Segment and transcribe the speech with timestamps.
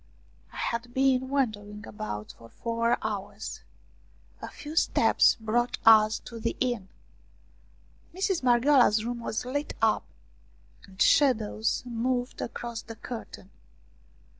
[0.51, 3.61] I had been wandering about for four hours.
[4.41, 6.89] A few steps brought us to the inn.
[8.11, 10.05] Mistress Marghioala's room was lit up
[10.85, 13.51] and shadows moved across the curtain.